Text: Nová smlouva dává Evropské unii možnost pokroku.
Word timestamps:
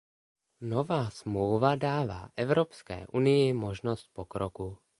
Nová 0.61 1.09
smlouva 1.09 1.75
dává 1.75 2.29
Evropské 2.37 3.07
unii 3.07 3.53
možnost 3.53 4.09
pokroku. 4.13 4.77